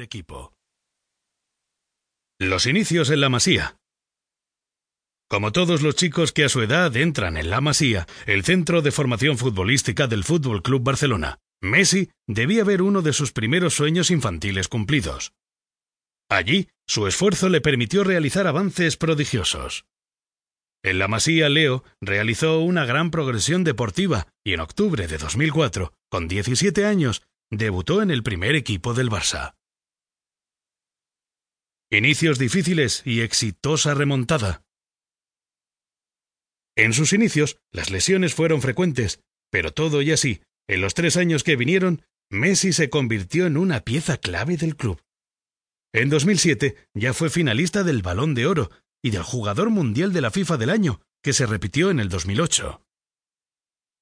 equipo. 0.00 0.52
Los 2.38 2.66
inicios 2.66 3.10
en 3.10 3.20
la 3.20 3.28
Masía. 3.28 3.78
Como 5.28 5.52
todos 5.52 5.82
los 5.82 5.96
chicos 5.96 6.32
que 6.32 6.44
a 6.44 6.48
su 6.48 6.62
edad 6.62 6.96
entran 6.96 7.36
en 7.36 7.50
la 7.50 7.60
Masía, 7.60 8.06
el 8.26 8.44
centro 8.44 8.82
de 8.82 8.92
formación 8.92 9.38
futbolística 9.38 10.06
del 10.06 10.22
Fútbol 10.22 10.62
Club 10.62 10.82
Barcelona, 10.82 11.38
Messi 11.60 12.10
debía 12.28 12.62
ver 12.62 12.82
uno 12.82 13.02
de 13.02 13.12
sus 13.12 13.32
primeros 13.32 13.74
sueños 13.74 14.10
infantiles 14.10 14.68
cumplidos. 14.68 15.32
Allí, 16.28 16.68
su 16.86 17.06
esfuerzo 17.06 17.48
le 17.48 17.60
permitió 17.60 18.04
realizar 18.04 18.46
avances 18.46 18.96
prodigiosos. 18.96 19.86
En 20.84 20.98
la 20.98 21.08
Masía, 21.08 21.48
Leo 21.48 21.82
realizó 22.00 22.60
una 22.60 22.84
gran 22.84 23.10
progresión 23.10 23.64
deportiva 23.64 24.28
y 24.44 24.52
en 24.52 24.60
octubre 24.60 25.08
de 25.08 25.18
2004, 25.18 25.92
con 26.08 26.28
17 26.28 26.84
años, 26.84 27.22
debutó 27.50 28.02
en 28.02 28.10
el 28.10 28.22
primer 28.22 28.54
equipo 28.54 28.94
del 28.94 29.10
Barça. 29.10 29.54
Inicios 31.90 32.40
difíciles 32.40 33.02
y 33.04 33.20
exitosa 33.20 33.94
remontada. 33.94 34.64
En 36.76 36.92
sus 36.92 37.12
inicios, 37.12 37.60
las 37.70 37.90
lesiones 37.90 38.34
fueron 38.34 38.60
frecuentes, 38.60 39.20
pero 39.52 39.72
todo 39.72 40.02
y 40.02 40.10
así, 40.10 40.42
en 40.66 40.80
los 40.80 40.94
tres 40.94 41.16
años 41.16 41.44
que 41.44 41.54
vinieron, 41.54 42.02
Messi 42.28 42.72
se 42.72 42.90
convirtió 42.90 43.46
en 43.46 43.56
una 43.56 43.84
pieza 43.84 44.16
clave 44.16 44.56
del 44.56 44.74
club. 44.74 45.00
En 45.94 46.10
2007 46.10 46.74
ya 46.92 47.14
fue 47.14 47.30
finalista 47.30 47.84
del 47.84 48.02
Balón 48.02 48.34
de 48.34 48.46
Oro 48.46 48.70
y 49.00 49.10
del 49.10 49.22
Jugador 49.22 49.70
Mundial 49.70 50.12
de 50.12 50.22
la 50.22 50.32
FIFA 50.32 50.56
del 50.56 50.70
año, 50.70 51.00
que 51.22 51.32
se 51.32 51.46
repitió 51.46 51.90
en 51.90 52.00
el 52.00 52.08
2008. 52.08 52.82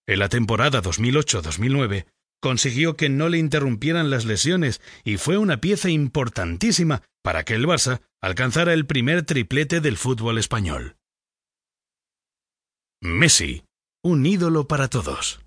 En 0.06 0.19
la 0.19 0.30
temporada 0.30 0.80
2008-2009 0.80 2.06
consiguió 2.45 2.95
que 2.95 3.09
no 3.09 3.30
le 3.30 3.39
interrumpieran 3.39 4.11
las 4.11 4.27
lesiones 4.27 4.83
y 5.03 5.16
fue 5.16 5.39
una 5.39 5.62
pieza 5.62 5.89
importantísima 5.89 7.01
para 7.23 7.43
que 7.43 7.55
el 7.55 7.67
Barça 7.67 8.03
alcanzara 8.20 8.75
el 8.75 8.84
primer 8.84 9.23
triplete 9.23 9.81
del 9.81 9.97
fútbol 9.97 10.36
español. 10.36 10.98
Messi, 13.01 13.64
un 14.05 14.27
ídolo 14.27 14.69
para 14.69 14.89
todos. 14.89 15.41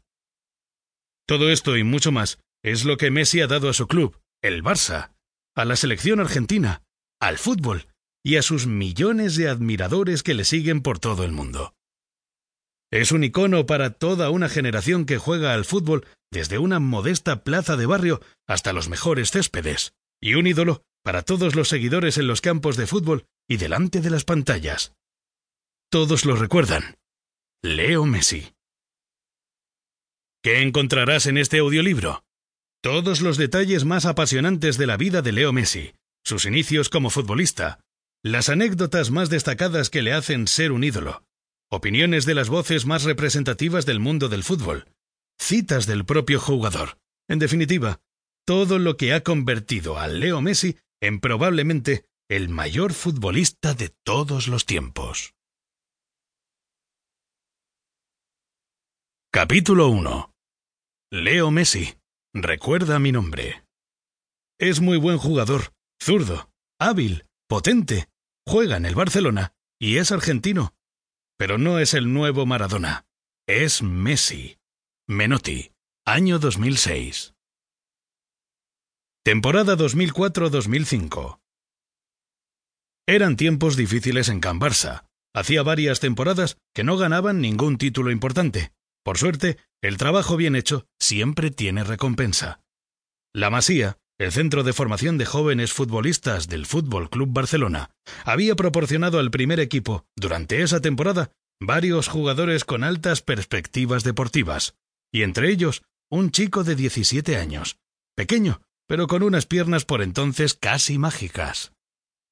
Todo 1.28 1.52
esto 1.52 1.78
y 1.78 1.84
mucho 1.84 2.12
más 2.12 2.40
es 2.64 2.84
lo 2.84 2.98
que 2.98 3.12
Messi 3.12 3.42
ha 3.42 3.48
dado 3.48 3.70
a 3.70 3.74
su 3.74 3.86
club, 3.88 4.20
el 4.42 4.64
Barça, 4.64 5.14
a 5.56 5.66
la 5.66 5.76
selección 5.76 6.20
argentina, 6.20 6.82
al 7.22 7.38
fútbol 7.38 7.86
y 8.26 8.38
a 8.38 8.42
sus 8.42 8.66
millones 8.66 9.36
de 9.36 9.50
admiradores 9.50 10.24
que 10.24 10.34
le 10.34 10.46
siguen 10.46 10.82
por 10.82 10.98
todo 10.98 11.26
el 11.26 11.32
mundo. 11.32 11.76
Es 12.90 13.12
un 13.12 13.24
icono 13.24 13.68
para 13.68 13.92
toda 13.92 14.32
una 14.32 14.50
generación 14.50 15.06
que 15.06 15.20
juega 15.20 15.54
al 15.54 15.64
fútbol 15.64 16.08
desde 16.32 16.58
una 16.58 16.80
modesta 16.80 17.44
plaza 17.44 17.78
de 17.78 17.86
barrio 17.86 18.22
hasta 18.48 18.74
los 18.74 18.90
mejores 18.90 19.32
céspedes, 19.32 19.94
y 20.22 20.36
un 20.36 20.48
ídolo 20.48 20.84
para 21.04 21.22
todos 21.22 21.56
los 21.56 21.70
seguidores 21.70 22.18
en 22.18 22.28
los 22.28 22.42
campos 22.42 22.76
de 22.76 22.88
fútbol 22.88 23.26
y 23.48 23.58
delante 23.58 24.02
de 24.02 24.10
las 24.10 24.26
pantallas. 24.26 24.94
Todos 25.90 26.26
lo 26.26 26.36
recuerdan. 26.36 26.98
Leo 27.64 28.06
Messi. 28.06 28.54
¿Qué 30.44 30.62
encontrarás 30.62 31.26
en 31.26 31.38
este 31.38 31.60
audiolibro? 31.60 32.24
Todos 32.82 33.22
los 33.22 33.38
detalles 33.38 33.86
más 33.86 34.06
apasionantes 34.06 34.78
de 34.78 34.88
la 34.88 34.98
vida 34.98 35.22
de 35.22 35.32
Leo 35.32 35.54
Messi, 35.54 35.94
sus 36.24 36.46
inicios 36.46 36.90
como 36.90 37.10
futbolista, 37.10 37.80
las 38.24 38.50
anécdotas 38.50 39.12
más 39.12 39.30
destacadas 39.30 39.90
que 39.90 40.02
le 40.02 40.14
hacen 40.14 40.48
ser 40.48 40.72
un 40.72 40.84
ídolo, 40.84 41.24
opiniones 41.70 42.26
de 42.26 42.36
las 42.36 42.50
voces 42.50 42.86
más 42.86 43.04
representativas 43.04 43.86
del 43.86 44.00
mundo 44.00 44.30
del 44.30 44.44
fútbol, 44.44 44.86
citas 45.40 45.86
del 45.86 46.06
propio 46.06 46.40
jugador. 46.40 47.00
En 47.30 47.40
definitiva, 47.40 48.02
todo 48.46 48.80
lo 48.80 48.98
que 48.98 49.14
ha 49.14 49.24
convertido 49.24 50.00
a 50.00 50.08
Leo 50.08 50.42
Messi 50.42 50.78
en 51.02 51.20
probablemente 51.20 52.06
el 52.30 52.50
mayor 52.50 52.94
futbolista 52.94 53.74
de 53.74 53.90
todos 54.04 54.48
los 54.48 54.66
tiempos. 54.66 55.34
Capítulo 59.32 59.90
1 59.90 60.34
Leo 61.12 61.52
Messi. 61.52 61.96
Recuerda 62.34 63.00
mi 63.00 63.14
nombre. 63.14 63.64
Es 64.60 64.82
muy 64.82 64.98
buen 64.98 65.18
jugador, 65.18 65.74
zurdo, 66.02 66.52
hábil, 66.80 67.26
potente, 67.48 68.10
juega 68.46 68.76
en 68.76 68.86
el 68.86 68.96
Barcelona 68.96 69.54
y 69.80 69.98
es 69.98 70.12
argentino. 70.12 70.76
Pero 71.38 71.58
no 71.58 71.80
es 71.80 71.94
el 71.94 72.12
nuevo 72.12 72.46
Maradona, 72.46 73.06
es 73.48 73.82
Messi. 73.82 74.57
Menotti, 75.10 75.72
año 76.06 76.38
2006. 76.38 77.34
Temporada 79.24 79.78
2004-2005. 79.78 81.40
Eran 83.08 83.38
tiempos 83.38 83.78
difíciles 83.78 84.28
en 84.28 84.42
Can 84.42 84.60
Barça. 84.60 85.06
Hacía 85.34 85.64
varias 85.64 86.02
temporadas 86.02 86.58
que 86.76 86.84
no 86.84 86.98
ganaban 86.98 87.40
ningún 87.40 87.78
título 87.78 88.12
importante. 88.12 88.74
Por 89.06 89.18
suerte, 89.18 89.56
el 89.82 89.96
trabajo 89.96 90.36
bien 90.36 90.58
hecho 90.58 90.88
siempre 91.00 91.52
tiene 91.52 91.86
recompensa. 91.86 92.60
La 93.34 93.50
Masía, 93.50 94.00
el 94.20 94.34
centro 94.34 94.64
de 94.64 94.74
formación 94.74 95.18
de 95.18 95.26
jóvenes 95.26 95.72
futbolistas 95.72 96.50
del 96.50 96.66
Fútbol 96.66 97.10
Club 97.10 97.30
Barcelona, 97.32 97.92
había 98.26 98.58
proporcionado 98.58 99.20
al 99.20 99.32
primer 99.32 99.62
equipo, 99.62 100.06
durante 100.18 100.64
esa 100.64 100.82
temporada, 100.82 101.32
varios 101.62 102.10
jugadores 102.10 102.66
con 102.66 102.84
altas 102.84 103.22
perspectivas 103.22 104.04
deportivas, 104.04 104.76
y 105.12 105.24
entre 105.24 105.52
ellos 105.52 105.84
un 106.10 106.32
chico 106.32 106.64
de 106.64 106.76
17 106.76 107.38
años, 107.38 107.78
pequeño, 108.16 108.62
pero 108.88 109.08
con 109.08 109.24
unas 109.24 109.46
piernas 109.46 109.86
por 109.86 110.02
entonces 110.02 110.54
casi 110.54 110.98
mágicas. 110.98 111.74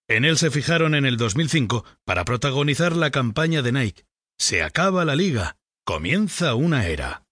En 0.08 0.24
él 0.24 0.38
se 0.38 0.52
fijaron 0.52 0.96
en 0.96 1.06
el 1.06 1.18
2005 1.18 1.84
para 2.06 2.26
protagonizar 2.26 2.96
la 2.96 3.12
campaña 3.12 3.62
de 3.62 3.72
Nike. 3.72 4.06
Se 4.38 4.62
acaba 4.62 5.04
la 5.04 5.16
liga, 5.16 5.58
Comienza 5.88 6.56
una 6.56 6.88
era. 6.88 7.28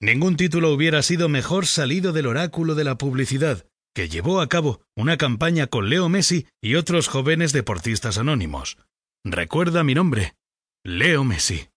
Ningún 0.00 0.38
título 0.38 0.72
hubiera 0.72 1.02
sido 1.02 1.28
mejor 1.28 1.66
salido 1.66 2.14
del 2.14 2.26
oráculo 2.26 2.74
de 2.74 2.84
la 2.84 2.96
publicidad, 2.96 3.66
que 3.94 4.08
llevó 4.08 4.40
a 4.40 4.48
cabo 4.48 4.80
una 4.96 5.18
campaña 5.18 5.66
con 5.66 5.90
Leo 5.90 6.08
Messi 6.08 6.46
y 6.62 6.76
otros 6.76 7.08
jóvenes 7.08 7.52
deportistas 7.52 8.16
anónimos. 8.16 8.78
Recuerda 9.24 9.84
mi 9.84 9.94
nombre, 9.94 10.36
Leo 10.84 11.22
Messi. 11.22 11.68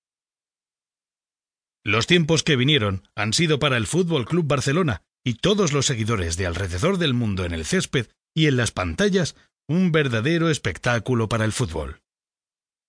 Los 1.84 2.08
tiempos 2.08 2.44
que 2.44 2.56
vinieron 2.56 3.08
han 3.16 3.34
sido 3.34 3.60
para 3.60 3.78
el 3.78 3.88
Fútbol 3.88 4.26
Club 4.26 4.46
Barcelona 4.48 5.04
y 5.24 5.36
todos 5.36 5.74
los 5.74 5.86
seguidores 5.86 6.38
de 6.38 6.46
alrededor 6.46 6.98
del 6.98 7.14
mundo 7.14 7.46
en 7.46 7.54
el 7.54 7.66
césped 7.66 8.08
y 8.34 8.48
en 8.48 8.58
las 8.58 8.72
pantallas 8.72 9.36
un 9.68 9.92
verdadero 9.92 10.50
espectáculo 10.50 11.30
para 11.30 11.46
el 11.46 11.54
fútbol. 11.54 12.02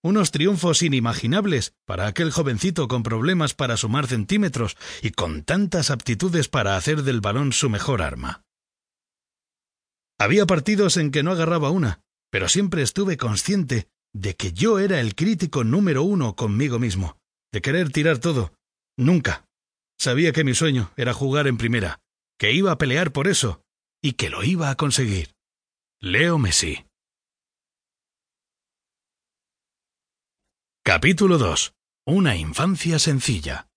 Unos 0.02 0.30
triunfos 0.30 0.82
inimaginables 0.82 1.74
para 1.84 2.06
aquel 2.06 2.30
jovencito 2.30 2.88
con 2.88 3.02
problemas 3.02 3.52
para 3.52 3.76
sumar 3.76 4.06
centímetros 4.06 4.76
y 5.02 5.10
con 5.10 5.42
tantas 5.44 5.90
aptitudes 5.90 6.48
para 6.48 6.76
hacer 6.76 7.02
del 7.02 7.20
balón 7.20 7.52
su 7.52 7.68
mejor 7.68 8.00
arma. 8.00 8.42
Había 10.18 10.46
partidos 10.46 10.96
en 10.96 11.10
que 11.10 11.22
no 11.22 11.32
agarraba 11.32 11.70
una, 11.70 12.00
pero 12.30 12.48
siempre 12.48 12.82
estuve 12.82 13.18
consciente 13.18 13.88
de 14.14 14.36
que 14.36 14.52
yo 14.52 14.78
era 14.78 15.00
el 15.00 15.14
crítico 15.14 15.64
número 15.64 16.02
uno 16.02 16.34
conmigo 16.34 16.78
mismo, 16.78 17.18
de 17.52 17.60
querer 17.60 17.90
tirar 17.90 18.18
todo. 18.18 18.54
Nunca. 19.00 19.46
Sabía 19.98 20.32
que 20.32 20.44
mi 20.44 20.54
sueño 20.54 20.92
era 20.94 21.14
jugar 21.14 21.46
en 21.46 21.56
primera, 21.56 22.00
que 22.38 22.52
iba 22.52 22.70
a 22.70 22.76
pelear 22.76 23.12
por 23.12 23.28
eso 23.28 23.62
y 24.02 24.12
que 24.12 24.28
lo 24.28 24.44
iba 24.44 24.68
a 24.68 24.76
conseguir. 24.76 25.34
Leo 26.02 26.38
Messi. 26.38 26.84
Capítulo 30.84 31.38
2. 31.38 31.72
Una 32.06 32.36
infancia 32.36 32.98
sencilla. 32.98 33.68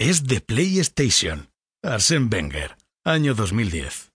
Es 0.00 0.24
de 0.24 0.40
PlayStation. 0.40 1.52
Arsène 1.84 2.28
Wenger, 2.28 2.76
año 3.04 3.34
2010. 3.34 4.10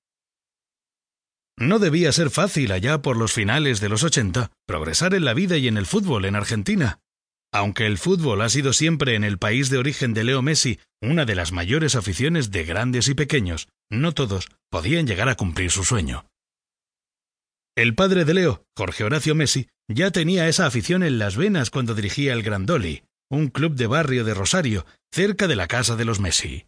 No 1.57 1.79
debía 1.79 2.11
ser 2.11 2.31
fácil 2.31 2.73
allá 2.73 3.01
por 3.01 3.15
los 3.15 3.31
finales 3.31 3.79
de 3.79 3.87
los 3.87 4.03
80 4.03 4.51
progresar 4.65 5.13
en 5.13 5.23
la 5.23 5.33
vida 5.33 5.55
y 5.55 5.69
en 5.69 5.77
el 5.77 5.85
fútbol 5.85 6.25
en 6.25 6.35
Argentina. 6.35 6.99
Aunque 7.53 7.85
el 7.85 7.97
fútbol 7.97 8.41
ha 8.41 8.49
sido 8.49 8.73
siempre 8.73 9.15
en 9.15 9.23
el 9.23 9.37
país 9.37 9.69
de 9.69 9.77
origen 9.77 10.13
de 10.13 10.23
Leo 10.23 10.41
Messi 10.41 10.79
una 11.01 11.25
de 11.25 11.35
las 11.35 11.51
mayores 11.51 11.95
aficiones 11.95 12.51
de 12.51 12.65
grandes 12.65 13.07
y 13.07 13.13
pequeños, 13.13 13.69
no 13.89 14.13
todos 14.13 14.49
podían 14.69 15.07
llegar 15.07 15.29
a 15.29 15.35
cumplir 15.35 15.71
su 15.71 15.83
sueño. 15.83 16.25
El 17.75 17.95
padre 17.95 18.25
de 18.25 18.33
Leo, 18.33 18.65
Jorge 18.75 19.03
Horacio 19.03 19.35
Messi, 19.35 19.69
ya 19.87 20.11
tenía 20.11 20.47
esa 20.47 20.65
afición 20.65 21.03
en 21.03 21.19
las 21.19 21.37
venas 21.37 21.69
cuando 21.69 21.93
dirigía 21.93 22.33
el 22.33 22.43
Grandoli, 22.43 23.03
un 23.29 23.47
club 23.49 23.75
de 23.75 23.87
barrio 23.87 24.23
de 24.23 24.33
Rosario, 24.33 24.85
cerca 25.11 25.47
de 25.47 25.55
la 25.55 25.67
casa 25.67 25.95
de 25.95 26.05
los 26.05 26.19
Messi. 26.19 26.65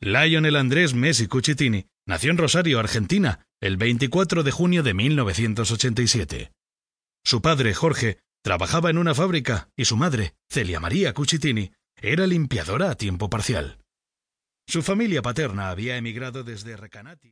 Lionel 0.00 0.56
Andrés 0.56 0.94
Messi 0.94 1.26
Cucitini 1.26 1.86
nació 2.06 2.30
en 2.30 2.38
Rosario, 2.38 2.78
Argentina, 2.78 3.46
el 3.60 3.76
24 3.76 4.42
de 4.42 4.50
junio 4.50 4.82
de 4.82 4.94
1987. 4.94 6.52
Su 7.24 7.40
padre, 7.40 7.72
Jorge, 7.74 8.18
trabajaba 8.44 8.90
en 8.90 8.98
una 8.98 9.14
fábrica 9.14 9.70
y 9.74 9.86
su 9.86 9.96
madre, 9.96 10.34
Celia 10.50 10.78
María 10.78 11.14
Cucitini, 11.14 11.72
era 11.96 12.26
limpiadora 12.26 12.90
a 12.90 12.94
tiempo 12.94 13.30
parcial. 13.30 13.78
Su 14.68 14.82
familia 14.82 15.22
paterna 15.22 15.70
había 15.70 15.96
emigrado 15.96 16.44
desde 16.44 16.76
Recanati. 16.76 17.22